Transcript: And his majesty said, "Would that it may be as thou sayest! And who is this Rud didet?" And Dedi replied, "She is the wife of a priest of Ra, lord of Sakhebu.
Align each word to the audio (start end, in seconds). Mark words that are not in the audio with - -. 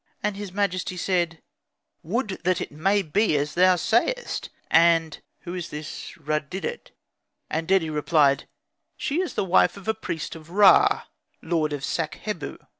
And 0.23 0.35
his 0.35 0.51
majesty 0.51 0.97
said, 0.97 1.43
"Would 2.01 2.39
that 2.43 2.59
it 2.59 2.71
may 2.71 3.03
be 3.03 3.37
as 3.37 3.53
thou 3.53 3.75
sayest! 3.75 4.49
And 4.71 5.21
who 5.41 5.53
is 5.53 5.69
this 5.69 6.17
Rud 6.17 6.49
didet?" 6.49 6.89
And 7.51 7.67
Dedi 7.67 7.91
replied, 7.91 8.47
"She 8.97 9.21
is 9.21 9.35
the 9.35 9.45
wife 9.45 9.77
of 9.77 9.87
a 9.87 9.93
priest 9.93 10.35
of 10.35 10.49
Ra, 10.49 11.03
lord 11.43 11.71
of 11.71 11.85
Sakhebu. 11.85 12.57